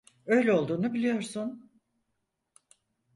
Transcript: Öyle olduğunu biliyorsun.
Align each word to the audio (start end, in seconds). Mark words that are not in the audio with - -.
Öyle 0.25 0.53
olduğunu 0.53 0.93
biliyorsun. 0.93 1.71